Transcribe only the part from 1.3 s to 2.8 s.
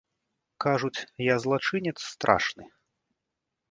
я злачынец страшны.